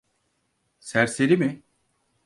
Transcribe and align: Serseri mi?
Serseri 0.79 1.37
mi? 1.37 1.63